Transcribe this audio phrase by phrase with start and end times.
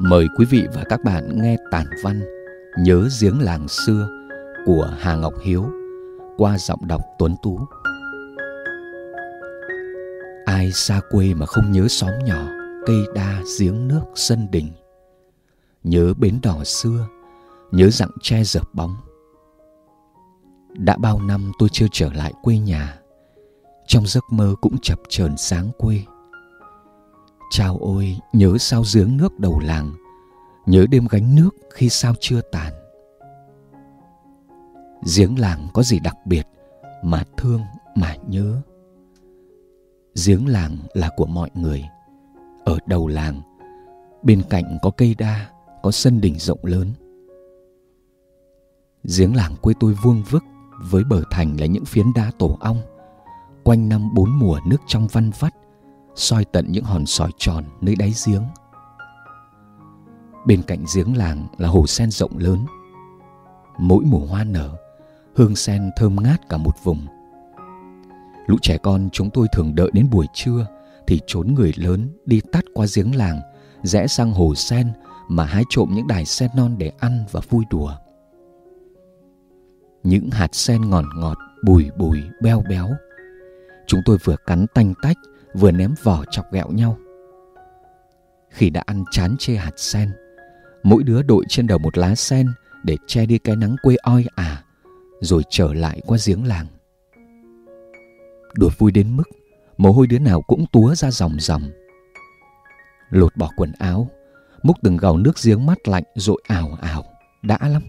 [0.00, 2.20] Mời quý vị và các bạn nghe tản văn
[2.78, 4.08] Nhớ giếng làng xưa
[4.66, 5.70] của Hà Ngọc Hiếu
[6.36, 7.60] qua giọng đọc Tuấn Tú.
[10.44, 12.48] Ai xa quê mà không nhớ xóm nhỏ,
[12.86, 14.72] cây đa, giếng nước, sân đình.
[15.84, 17.06] Nhớ bến đỏ xưa,
[17.70, 18.96] nhớ dặng tre dợp bóng.
[20.72, 22.98] Đã bao năm tôi chưa trở lại quê nhà,
[23.86, 26.00] trong giấc mơ cũng chập chờn sáng quê
[27.50, 29.92] Chào ôi, nhớ sao giếng nước đầu làng,
[30.66, 32.72] nhớ đêm gánh nước khi sao chưa tàn.
[35.16, 36.46] Giếng làng có gì đặc biệt
[37.02, 37.60] mà thương
[37.94, 38.62] mà nhớ.
[40.26, 41.84] Giếng làng là của mọi người.
[42.64, 43.40] Ở đầu làng,
[44.22, 45.46] bên cạnh có cây đa,
[45.82, 46.92] có sân đình rộng lớn.
[49.18, 50.44] Giếng làng quê tôi vuông vức
[50.90, 52.82] với bờ thành là những phiến đá tổ ong.
[53.64, 55.54] Quanh năm bốn mùa nước trong văn vắt,
[56.16, 58.42] soi tận những hòn sỏi tròn nơi đáy giếng.
[60.46, 62.66] Bên cạnh giếng làng là hồ sen rộng lớn.
[63.78, 64.76] Mỗi mùa hoa nở,
[65.36, 67.06] hương sen thơm ngát cả một vùng.
[68.46, 70.66] Lũ trẻ con chúng tôi thường đợi đến buổi trưa
[71.06, 73.40] thì trốn người lớn đi tắt qua giếng làng,
[73.82, 74.92] rẽ sang hồ sen
[75.28, 77.92] mà hái trộm những đài sen non để ăn và vui đùa.
[80.02, 82.88] Những hạt sen ngọt ngọt, bùi bùi, beo béo.
[83.86, 85.16] Chúng tôi vừa cắn tanh tách
[85.56, 86.98] vừa ném vỏ chọc ghẹo nhau.
[88.50, 90.12] Khi đã ăn chán chê hạt sen,
[90.82, 92.48] mỗi đứa đội trên đầu một lá sen
[92.84, 94.62] để che đi cái nắng quê oi ả,
[95.20, 96.66] rồi trở lại qua giếng làng.
[98.54, 99.28] Đùa vui đến mức
[99.76, 101.70] mồ hôi đứa nào cũng túa ra dòng dòng.
[103.10, 104.10] Lột bỏ quần áo,
[104.62, 107.04] múc từng gầu nước giếng mát lạnh rồi ảo ảo,
[107.42, 107.82] đã lắm.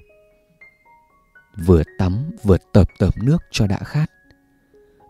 [1.65, 4.11] Vừa tắm vừa tợp tợp nước cho đã khát.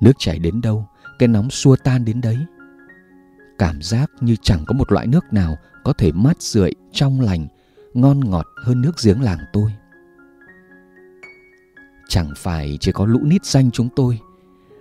[0.01, 0.87] Nước chảy đến đâu
[1.19, 2.37] cái nóng xua tan đến đấy.
[3.57, 7.47] Cảm giác như chẳng có một loại nước nào có thể mát rượi, trong lành,
[7.93, 9.73] ngon ngọt hơn nước giếng làng tôi.
[12.09, 14.19] Chẳng phải chỉ có lũ nít danh chúng tôi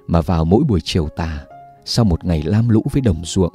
[0.07, 1.45] mà vào mỗi buổi chiều tà,
[1.85, 3.55] sau một ngày lam lũ với đồng ruộng,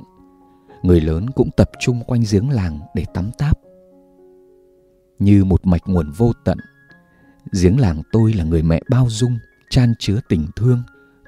[0.84, 3.59] người lớn cũng tập trung quanh giếng làng để tắm táp.
[5.20, 6.58] Như một mạch nguồn vô tận,
[7.62, 9.38] giếng làng tôi là người mẹ bao dung,
[9.70, 10.84] chan chứa tình thương,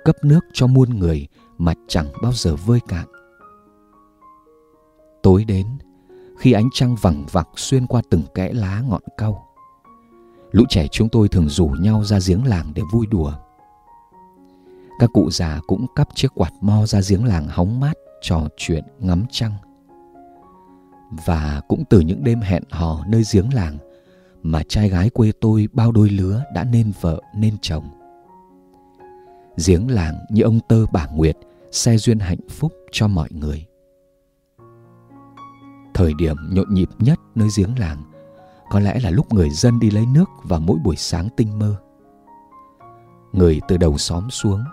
[0.05, 1.27] cấp nước cho muôn người
[1.57, 3.07] mà chẳng bao giờ vơi cạn.
[5.23, 5.67] Tối đến,
[6.37, 9.47] khi ánh trăng vằng vặc xuyên qua từng kẽ lá ngọn cau,
[10.51, 13.33] lũ trẻ chúng tôi thường rủ nhau ra giếng làng để vui đùa.
[14.99, 18.83] Các cụ già cũng cắp chiếc quạt mo ra giếng làng hóng mát, trò chuyện,
[18.99, 19.53] ngắm trăng.
[21.25, 23.77] Và cũng từ những đêm hẹn hò nơi giếng làng
[24.43, 27.83] mà trai gái quê tôi bao đôi lứa đã nên vợ, nên chồng
[29.65, 31.37] giếng làng như ông tơ bà nguyệt,
[31.71, 33.65] xe duyên hạnh phúc cho mọi người.
[35.93, 38.03] Thời điểm nhộn nhịp nhất nơi giếng làng
[38.69, 41.75] có lẽ là lúc người dân đi lấy nước vào mỗi buổi sáng tinh mơ.
[43.33, 44.63] Người từ đầu xóm xuống,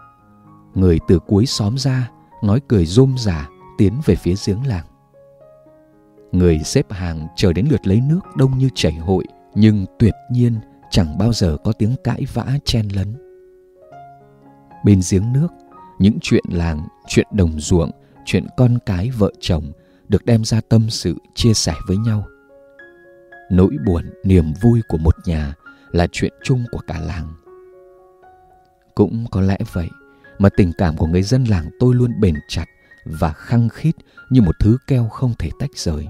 [0.75, 2.11] người từ cuối xóm ra,
[2.43, 3.49] nói cười rôm rả
[3.79, 4.87] tiến về phía giếng làng.
[6.33, 9.25] Người xếp hàng chờ đến lượt lấy nước đông như chảy hội,
[9.55, 10.55] nhưng tuyệt nhiên
[10.91, 13.30] chẳng bao giờ có tiếng cãi vã chen lấn
[14.85, 15.49] bên giếng nước.
[15.99, 17.91] Những chuyện làng, chuyện đồng ruộng,
[18.25, 19.73] chuyện con cái vợ chồng
[20.09, 22.27] được đem ra tâm sự, chia sẻ với nhau.
[23.51, 25.55] Nỗi buồn, niềm vui của một nhà
[25.91, 27.35] là chuyện chung của cả làng.
[28.95, 29.89] Cũng có lẽ vậy
[30.39, 32.65] mà tình cảm của người dân làng tôi luôn bền chặt
[33.05, 33.93] và khăng khít
[34.31, 36.09] như một thứ keo không thể tách rời.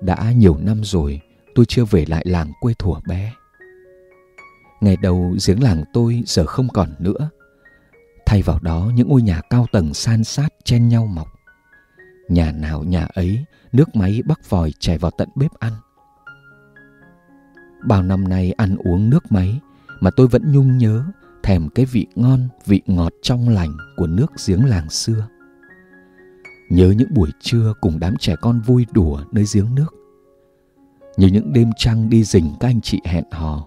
[0.00, 1.20] Đã nhiều năm rồi,
[1.54, 3.32] tôi chưa về lại làng quê thủa bé
[4.80, 7.30] ngày đầu giếng làng tôi giờ không còn nữa.
[8.26, 11.28] Thay vào đó, những ngôi nhà cao tầng san sát chen nhau mọc.
[12.28, 15.72] Nhà nào nhà ấy, nước máy bắc vòi chảy vào tận bếp ăn.
[17.86, 19.60] Bao năm nay ăn uống nước máy
[20.00, 21.04] mà tôi vẫn nhung nhớ
[21.42, 25.26] thèm cái vị ngon, vị ngọt trong lành của nước giếng làng xưa.
[26.70, 29.94] Nhớ những buổi trưa cùng đám trẻ con vui đùa nơi giếng nước.
[31.16, 33.66] Nhớ những đêm trăng đi rình các anh chị hẹn hò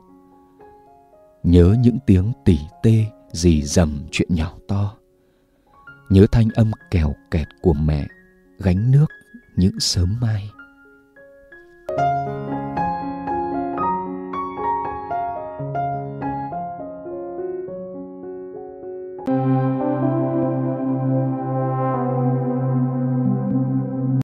[1.50, 4.96] nhớ những tiếng tỉ tê dì dầm chuyện nhỏ to.
[6.10, 8.08] Nhớ thanh âm kèo kẹt của mẹ,
[8.60, 9.06] gánh nước
[9.56, 10.50] những sớm mai.